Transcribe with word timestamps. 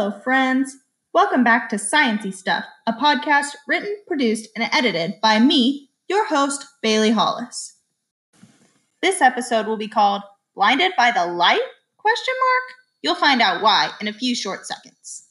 Hello, 0.00 0.18
friends. 0.18 0.78
Welcome 1.12 1.44
back 1.44 1.68
to 1.68 1.76
Sciency 1.76 2.32
Stuff, 2.32 2.64
a 2.86 2.94
podcast 2.94 3.48
written, 3.68 3.94
produced, 4.06 4.48
and 4.56 4.66
edited 4.72 5.20
by 5.20 5.38
me, 5.38 5.90
your 6.08 6.24
host, 6.24 6.64
Bailey 6.80 7.10
Hollis. 7.10 7.76
This 9.02 9.20
episode 9.20 9.66
will 9.66 9.76
be 9.76 9.88
called 9.88 10.22
Blinded 10.54 10.92
by 10.96 11.10
the 11.10 11.26
Light? 11.26 11.60
Question 11.98 12.34
mark? 12.40 12.62
You'll 13.02 13.14
find 13.14 13.42
out 13.42 13.60
why 13.60 13.90
in 14.00 14.08
a 14.08 14.14
few 14.14 14.34
short 14.34 14.60
seconds. 14.66 15.28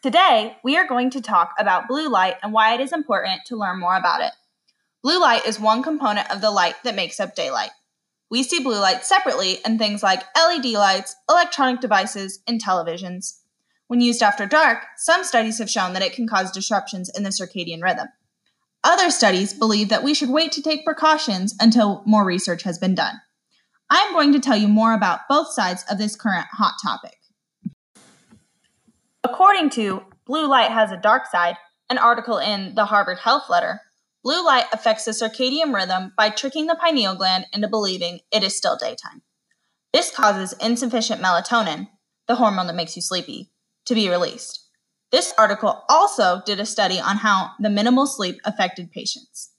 Today, 0.00 0.58
we 0.62 0.76
are 0.76 0.86
going 0.86 1.10
to 1.10 1.20
talk 1.20 1.54
about 1.58 1.88
blue 1.88 2.08
light 2.08 2.36
and 2.40 2.52
why 2.52 2.74
it 2.74 2.80
is 2.80 2.92
important 2.92 3.40
to 3.46 3.56
learn 3.56 3.80
more 3.80 3.96
about 3.96 4.20
it. 4.20 4.30
Blue 5.02 5.20
light 5.20 5.44
is 5.44 5.58
one 5.58 5.82
component 5.82 6.30
of 6.30 6.40
the 6.40 6.52
light 6.52 6.76
that 6.84 6.94
makes 6.94 7.18
up 7.18 7.34
daylight. 7.34 7.70
We 8.30 8.42
see 8.42 8.62
blue 8.62 8.78
light 8.78 9.04
separately 9.04 9.58
in 9.64 9.78
things 9.78 10.02
like 10.02 10.22
LED 10.36 10.66
lights, 10.66 11.16
electronic 11.28 11.80
devices, 11.80 12.40
and 12.46 12.62
televisions. 12.62 13.38
When 13.86 14.02
used 14.02 14.22
after 14.22 14.46
dark, 14.46 14.84
some 14.96 15.24
studies 15.24 15.58
have 15.58 15.70
shown 15.70 15.94
that 15.94 16.02
it 16.02 16.12
can 16.12 16.28
cause 16.28 16.50
disruptions 16.50 17.10
in 17.16 17.22
the 17.22 17.30
circadian 17.30 17.82
rhythm. 17.82 18.08
Other 18.84 19.10
studies 19.10 19.54
believe 19.54 19.88
that 19.88 20.02
we 20.02 20.12
should 20.12 20.28
wait 20.28 20.52
to 20.52 20.62
take 20.62 20.84
precautions 20.84 21.54
until 21.58 22.02
more 22.06 22.24
research 22.24 22.62
has 22.64 22.78
been 22.78 22.94
done. 22.94 23.14
I'm 23.90 24.12
going 24.12 24.32
to 24.34 24.40
tell 24.40 24.56
you 24.56 24.68
more 24.68 24.92
about 24.92 25.20
both 25.28 25.50
sides 25.50 25.84
of 25.90 25.96
this 25.96 26.14
current 26.14 26.46
hot 26.52 26.74
topic. 26.82 27.16
According 29.24 29.70
to 29.70 30.02
Blue 30.26 30.46
Light 30.46 30.70
Has 30.70 30.92
a 30.92 30.96
Dark 30.98 31.26
Side, 31.26 31.56
an 31.88 31.96
article 31.96 32.36
in 32.36 32.74
the 32.74 32.84
Harvard 32.84 33.18
Health 33.18 33.48
Letter, 33.48 33.80
Blue 34.24 34.44
light 34.44 34.66
affects 34.72 35.04
the 35.04 35.12
circadian 35.12 35.74
rhythm 35.74 36.12
by 36.16 36.28
tricking 36.30 36.66
the 36.66 36.74
pineal 36.74 37.14
gland 37.14 37.46
into 37.52 37.68
believing 37.68 38.20
it 38.32 38.42
is 38.42 38.56
still 38.56 38.76
daytime. 38.76 39.22
This 39.92 40.10
causes 40.10 40.54
insufficient 40.60 41.22
melatonin, 41.22 41.88
the 42.26 42.34
hormone 42.34 42.66
that 42.66 42.76
makes 42.76 42.96
you 42.96 43.02
sleepy, 43.02 43.52
to 43.86 43.94
be 43.94 44.08
released. 44.08 44.68
This 45.10 45.32
article 45.38 45.84
also 45.88 46.42
did 46.44 46.60
a 46.60 46.66
study 46.66 47.00
on 47.00 47.18
how 47.18 47.52
the 47.58 47.70
minimal 47.70 48.06
sleep 48.06 48.40
affected 48.44 48.90
patients. 48.90 49.52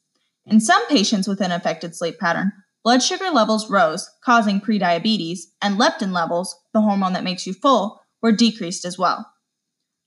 In 0.45 0.59
some 0.59 0.85
patients 0.87 1.27
with 1.27 1.41
an 1.41 1.51
affected 1.51 1.95
sleep 1.95 2.19
pattern, 2.19 2.51
blood 2.83 3.01
sugar 3.01 3.31
levels 3.31 3.69
rose, 3.69 4.09
causing 4.23 4.61
prediabetes, 4.61 5.39
and 5.61 5.79
leptin 5.79 6.11
levels, 6.11 6.55
the 6.73 6.81
hormone 6.81 7.13
that 7.13 7.23
makes 7.23 7.47
you 7.47 7.53
full, 7.53 8.01
were 8.21 8.31
decreased 8.31 8.85
as 8.85 8.97
well. 8.97 9.31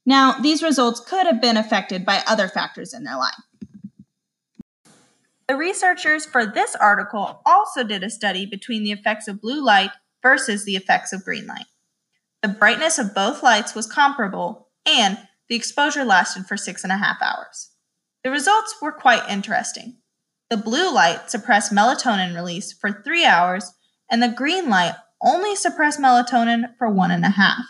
Now, 0.05 0.33
these 0.33 0.63
results 0.63 1.01
could 1.01 1.27
have 1.27 1.41
been 1.41 1.57
affected 1.57 2.05
by 2.05 2.23
other 2.27 2.48
factors 2.48 2.93
in 2.93 3.05
their 3.05 3.17
life. 3.17 3.35
The 5.53 5.58
researchers 5.58 6.25
for 6.25 6.47
this 6.47 6.75
article 6.77 7.42
also 7.45 7.84
did 7.84 8.03
a 8.03 8.08
study 8.08 8.47
between 8.47 8.84
the 8.84 8.92
effects 8.92 9.28
of 9.28 9.42
blue 9.42 9.62
light 9.62 9.91
versus 10.22 10.64
the 10.64 10.77
effects 10.77 11.12
of 11.12 11.27
green 11.27 11.47
light. 11.47 11.67
The 12.41 12.48
brightness 12.48 12.98
of 12.98 13.14
both 13.14 13.42
lights 13.42 13.75
was 13.75 13.86
comparable, 13.86 14.70
and 14.86 15.19
the 15.50 15.55
exposure 15.55 16.06
lasted 16.06 16.47
for 16.47 16.56
six 16.56 16.84
and 16.84 16.91
a 16.91 16.97
half 16.97 17.20
hours. 17.20 17.69
The 18.25 18.30
results 18.30 18.77
were 18.80 18.92
quite 18.92 19.28
interesting. 19.28 19.98
The 20.48 20.56
blue 20.56 20.91
light 20.91 21.30
suppressed 21.30 21.70
melatonin 21.70 22.34
release 22.34 22.73
for 22.73 22.91
three 22.91 23.27
hours, 23.27 23.75
and 24.11 24.23
the 24.23 24.28
green 24.28 24.70
light 24.70 24.95
only 25.23 25.55
suppressed 25.55 26.00
melatonin 26.00 26.78
for 26.78 26.89
one 26.89 27.11
and 27.11 27.27
a 27.27 27.28
half. 27.28 27.67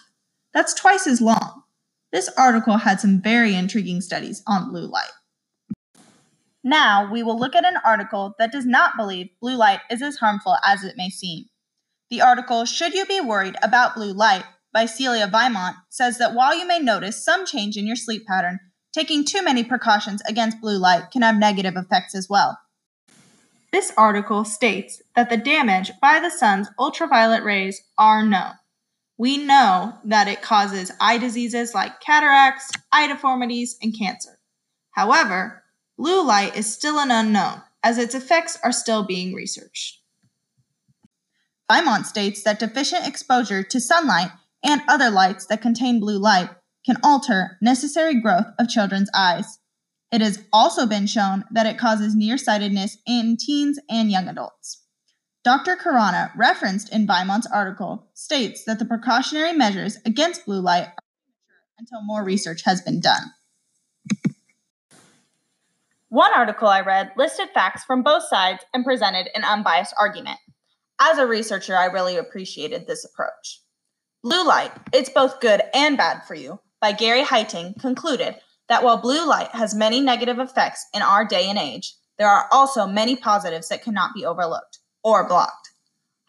That's 0.54 0.72
twice 0.72 1.08
as 1.08 1.20
long. 1.20 1.64
This 2.12 2.30
article 2.38 2.76
had 2.76 3.00
some 3.00 3.20
very 3.20 3.56
intriguing 3.56 4.02
studies 4.02 4.40
on 4.46 4.70
blue 4.70 4.86
light. 4.86 5.10
Now, 6.64 7.10
we 7.10 7.22
will 7.22 7.38
look 7.38 7.54
at 7.56 7.66
an 7.66 7.78
article 7.84 8.34
that 8.38 8.52
does 8.52 8.66
not 8.66 8.96
believe 8.96 9.30
blue 9.40 9.56
light 9.56 9.80
is 9.90 10.00
as 10.02 10.16
harmful 10.16 10.56
as 10.64 10.84
it 10.84 10.96
may 10.96 11.10
seem. 11.10 11.46
The 12.10 12.20
article, 12.20 12.64
Should 12.64 12.94
You 12.94 13.04
Be 13.06 13.20
Worried 13.20 13.56
About 13.62 13.94
Blue 13.94 14.12
Light, 14.12 14.44
by 14.72 14.86
Celia 14.86 15.26
Vimont, 15.26 15.76
says 15.90 16.18
that 16.18 16.34
while 16.34 16.56
you 16.56 16.66
may 16.66 16.78
notice 16.78 17.22
some 17.22 17.44
change 17.44 17.76
in 17.76 17.86
your 17.86 17.96
sleep 17.96 18.26
pattern, 18.26 18.58
taking 18.92 19.24
too 19.24 19.42
many 19.42 19.64
precautions 19.64 20.22
against 20.28 20.60
blue 20.60 20.78
light 20.78 21.10
can 21.10 21.22
have 21.22 21.36
negative 21.36 21.76
effects 21.76 22.14
as 22.14 22.28
well. 22.28 22.58
This 23.72 23.92
article 23.96 24.44
states 24.44 25.00
that 25.16 25.30
the 25.30 25.36
damage 25.36 25.90
by 26.00 26.20
the 26.20 26.30
sun's 26.30 26.68
ultraviolet 26.78 27.42
rays 27.42 27.82
are 27.96 28.24
known. 28.24 28.52
We 29.16 29.38
know 29.38 29.94
that 30.04 30.28
it 30.28 30.42
causes 30.42 30.92
eye 31.00 31.18
diseases 31.18 31.74
like 31.74 32.00
cataracts, 32.00 32.70
eye 32.92 33.06
deformities, 33.06 33.78
and 33.80 33.96
cancer. 33.96 34.38
However, 34.90 35.61
Blue 35.98 36.24
light 36.26 36.56
is 36.56 36.72
still 36.72 36.98
an 36.98 37.10
unknown, 37.10 37.62
as 37.82 37.98
its 37.98 38.14
effects 38.14 38.58
are 38.64 38.72
still 38.72 39.04
being 39.04 39.34
researched. 39.34 40.00
Vimont 41.70 42.06
states 42.06 42.42
that 42.42 42.58
deficient 42.58 43.06
exposure 43.06 43.62
to 43.62 43.80
sunlight 43.80 44.30
and 44.62 44.82
other 44.88 45.10
lights 45.10 45.46
that 45.46 45.62
contain 45.62 46.00
blue 46.00 46.18
light 46.18 46.50
can 46.84 46.98
alter 47.02 47.56
necessary 47.60 48.20
growth 48.20 48.46
of 48.58 48.68
children's 48.68 49.10
eyes. 49.14 49.58
It 50.10 50.20
has 50.20 50.44
also 50.52 50.86
been 50.86 51.06
shown 51.06 51.44
that 51.50 51.66
it 51.66 51.78
causes 51.78 52.14
nearsightedness 52.14 52.98
in 53.06 53.36
teens 53.38 53.78
and 53.88 54.10
young 54.10 54.28
adults. 54.28 54.82
Dr. 55.44 55.76
Khurana, 55.76 56.30
referenced 56.36 56.92
in 56.92 57.06
Vimont's 57.06 57.46
article, 57.46 58.08
states 58.14 58.64
that 58.64 58.78
the 58.78 58.84
precautionary 58.84 59.52
measures 59.52 59.98
against 60.04 60.44
blue 60.44 60.60
light 60.60 60.86
are 60.86 60.94
until 61.78 62.02
more 62.02 62.22
research 62.22 62.62
has 62.64 62.80
been 62.80 63.00
done. 63.00 63.32
One 66.12 66.34
article 66.34 66.68
I 66.68 66.82
read 66.82 67.12
listed 67.16 67.48
facts 67.54 67.84
from 67.84 68.02
both 68.02 68.24
sides 68.28 68.62
and 68.74 68.84
presented 68.84 69.30
an 69.34 69.44
unbiased 69.44 69.94
argument. 69.98 70.36
As 71.00 71.16
a 71.16 71.26
researcher, 71.26 71.74
I 71.74 71.86
really 71.86 72.18
appreciated 72.18 72.86
this 72.86 73.02
approach. 73.02 73.62
Blue 74.22 74.46
Light, 74.46 74.72
It's 74.92 75.08
Both 75.08 75.40
Good 75.40 75.62
and 75.72 75.96
Bad 75.96 76.22
for 76.28 76.34
You, 76.34 76.60
by 76.82 76.92
Gary 76.92 77.22
Heiting, 77.22 77.80
concluded 77.80 78.36
that 78.68 78.84
while 78.84 78.98
blue 78.98 79.26
light 79.26 79.48
has 79.52 79.74
many 79.74 80.00
negative 80.00 80.38
effects 80.38 80.86
in 80.92 81.00
our 81.00 81.24
day 81.24 81.48
and 81.48 81.58
age, 81.58 81.94
there 82.18 82.28
are 82.28 82.46
also 82.52 82.86
many 82.86 83.16
positives 83.16 83.70
that 83.70 83.82
cannot 83.82 84.10
be 84.14 84.26
overlooked 84.26 84.80
or 85.02 85.26
blocked. 85.26 85.70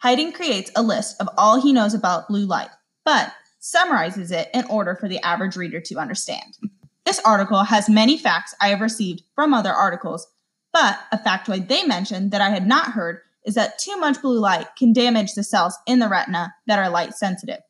Heiting 0.02 0.32
creates 0.32 0.70
a 0.74 0.82
list 0.82 1.20
of 1.20 1.28
all 1.36 1.60
he 1.60 1.74
knows 1.74 1.92
about 1.92 2.28
blue 2.28 2.46
light, 2.46 2.70
but 3.04 3.34
summarizes 3.60 4.30
it 4.30 4.48
in 4.54 4.64
order 4.70 4.96
for 4.96 5.08
the 5.08 5.18
average 5.18 5.56
reader 5.56 5.82
to 5.82 5.98
understand. 5.98 6.56
This 7.04 7.20
article 7.24 7.64
has 7.64 7.88
many 7.88 8.16
facts 8.16 8.54
I 8.60 8.68
have 8.68 8.80
received 8.80 9.22
from 9.34 9.52
other 9.52 9.72
articles, 9.72 10.26
but 10.72 10.98
a 11.12 11.18
factoid 11.18 11.68
they 11.68 11.84
mentioned 11.84 12.30
that 12.30 12.40
I 12.40 12.50
had 12.50 12.66
not 12.66 12.92
heard 12.92 13.20
is 13.44 13.54
that 13.54 13.78
too 13.78 13.96
much 13.98 14.22
blue 14.22 14.38
light 14.38 14.68
can 14.76 14.92
damage 14.92 15.34
the 15.34 15.44
cells 15.44 15.76
in 15.86 15.98
the 15.98 16.08
retina 16.08 16.54
that 16.66 16.78
are 16.78 16.88
light 16.88 17.14
sensitive. 17.14 17.60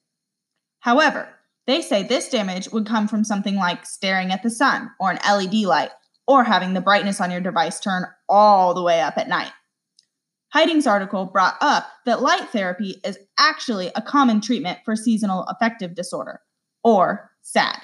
However, 0.81 1.29
they 1.67 1.81
say 1.81 2.03
this 2.03 2.29
damage 2.29 2.71
would 2.71 2.87
come 2.87 3.09
from 3.09 3.25
something 3.25 3.57
like 3.57 3.87
staring 3.87 4.31
at 4.31 4.43
the 4.43 4.51
sun 4.51 4.91
or 5.01 5.11
an 5.11 5.19
LED 5.27 5.55
light 5.65 5.91
or 6.27 6.45
having 6.45 6.75
the 6.75 6.81
brightness 6.81 7.21
on 7.21 7.31
your 7.31 7.41
device 7.41 7.81
turn 7.81 8.07
all 8.29 8.75
the 8.75 8.83
way 8.83 9.01
up 9.01 9.19
at 9.19 9.29
night. 9.29 9.53
Heiting's 10.55 10.87
article 10.87 11.25
brought 11.25 11.57
up 11.61 11.89
that 12.07 12.23
light 12.23 12.49
therapy 12.51 13.01
is 13.05 13.19
actually 13.39 13.91
a 13.97 14.03
common 14.03 14.41
treatment 14.41 14.79
for 14.85 14.95
seasonal 14.95 15.43
affective 15.45 15.95
disorder, 15.95 16.41
or 16.85 17.33
SAD. 17.43 17.81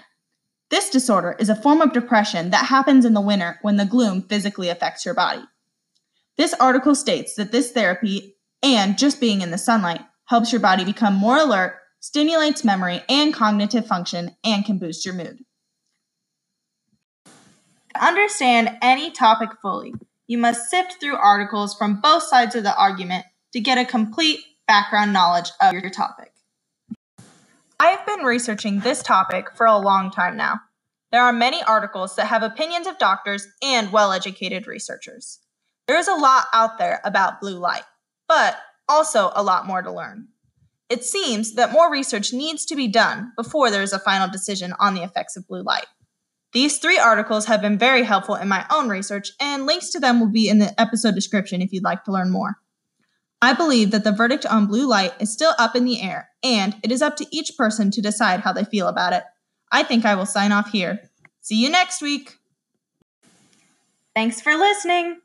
This 0.70 0.88
disorder 0.88 1.36
is 1.40 1.48
a 1.48 1.56
form 1.56 1.80
of 1.80 1.92
depression 1.92 2.50
that 2.50 2.66
happens 2.66 3.04
in 3.04 3.12
the 3.12 3.20
winter 3.20 3.58
when 3.62 3.76
the 3.76 3.84
gloom 3.84 4.22
physically 4.22 4.68
affects 4.68 5.04
your 5.04 5.14
body. 5.14 5.42
This 6.38 6.54
article 6.54 6.94
states 6.94 7.34
that 7.34 7.50
this 7.50 7.72
therapy 7.72 8.36
and 8.62 8.96
just 8.96 9.20
being 9.20 9.40
in 9.40 9.50
the 9.50 9.58
sunlight 9.58 10.00
helps 10.26 10.52
your 10.52 10.60
body 10.60 10.84
become 10.84 11.14
more 11.14 11.38
alert, 11.38 11.76
stimulates 11.98 12.64
memory 12.64 13.02
and 13.08 13.34
cognitive 13.34 13.86
function, 13.86 14.36
and 14.44 14.64
can 14.64 14.78
boost 14.78 15.04
your 15.04 15.14
mood. 15.14 15.44
To 17.26 18.06
understand 18.06 18.78
any 18.80 19.10
topic 19.10 19.50
fully, 19.60 19.92
you 20.28 20.38
must 20.38 20.70
sift 20.70 21.00
through 21.00 21.16
articles 21.16 21.74
from 21.74 22.00
both 22.00 22.22
sides 22.22 22.54
of 22.54 22.62
the 22.62 22.76
argument 22.76 23.26
to 23.52 23.60
get 23.60 23.76
a 23.76 23.84
complete 23.84 24.38
background 24.68 25.12
knowledge 25.12 25.50
of 25.60 25.72
your 25.72 25.90
topic. 25.90 26.32
I've 27.82 28.04
been 28.04 28.26
researching 28.26 28.80
this 28.80 29.02
topic 29.02 29.56
for 29.56 29.64
a 29.64 29.78
long 29.78 30.10
time 30.10 30.36
now. 30.36 30.60
There 31.12 31.22
are 31.22 31.32
many 31.32 31.62
articles 31.62 32.14
that 32.16 32.26
have 32.26 32.42
opinions 32.42 32.86
of 32.86 32.98
doctors 32.98 33.48
and 33.62 33.90
well 33.90 34.12
educated 34.12 34.66
researchers. 34.66 35.38
There 35.88 35.98
is 35.98 36.06
a 36.06 36.14
lot 36.14 36.44
out 36.52 36.76
there 36.76 37.00
about 37.04 37.40
blue 37.40 37.58
light, 37.58 37.84
but 38.28 38.58
also 38.86 39.30
a 39.34 39.42
lot 39.42 39.66
more 39.66 39.80
to 39.80 39.90
learn. 39.90 40.28
It 40.90 41.04
seems 41.04 41.54
that 41.54 41.72
more 41.72 41.90
research 41.90 42.34
needs 42.34 42.66
to 42.66 42.76
be 42.76 42.86
done 42.86 43.32
before 43.34 43.70
there 43.70 43.82
is 43.82 43.94
a 43.94 43.98
final 43.98 44.28
decision 44.28 44.74
on 44.78 44.92
the 44.92 45.02
effects 45.02 45.38
of 45.38 45.48
blue 45.48 45.62
light. 45.62 45.86
These 46.52 46.80
three 46.80 46.98
articles 46.98 47.46
have 47.46 47.62
been 47.62 47.78
very 47.78 48.02
helpful 48.02 48.34
in 48.34 48.48
my 48.48 48.66
own 48.70 48.90
research, 48.90 49.30
and 49.40 49.64
links 49.64 49.88
to 49.92 50.00
them 50.00 50.20
will 50.20 50.28
be 50.28 50.50
in 50.50 50.58
the 50.58 50.78
episode 50.78 51.14
description 51.14 51.62
if 51.62 51.72
you'd 51.72 51.84
like 51.84 52.04
to 52.04 52.12
learn 52.12 52.30
more. 52.30 52.58
I 53.42 53.54
believe 53.54 53.90
that 53.90 54.04
the 54.04 54.12
verdict 54.12 54.44
on 54.44 54.66
blue 54.66 54.86
light 54.86 55.14
is 55.18 55.32
still 55.32 55.54
up 55.58 55.74
in 55.74 55.84
the 55.84 56.02
air, 56.02 56.28
and 56.42 56.76
it 56.82 56.92
is 56.92 57.00
up 57.00 57.16
to 57.16 57.26
each 57.30 57.56
person 57.56 57.90
to 57.92 58.02
decide 58.02 58.40
how 58.40 58.52
they 58.52 58.64
feel 58.64 58.86
about 58.86 59.14
it. 59.14 59.24
I 59.72 59.82
think 59.82 60.04
I 60.04 60.14
will 60.14 60.26
sign 60.26 60.52
off 60.52 60.70
here. 60.70 61.00
See 61.40 61.56
you 61.56 61.70
next 61.70 62.02
week. 62.02 62.36
Thanks 64.14 64.40
for 64.40 64.54
listening. 64.56 65.20